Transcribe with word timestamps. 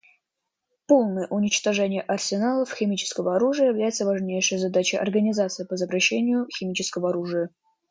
Полное 0.87 1.27
уничтожение 1.27 2.01
арсеналов 2.01 2.73
химического 2.73 3.35
оружия 3.35 3.67
является 3.67 4.03
важнейшей 4.03 4.57
задачей 4.57 4.97
Организации 4.97 5.63
по 5.63 5.75
запрещению 5.77 6.47
химического 6.57 7.11
оружия. 7.11 7.51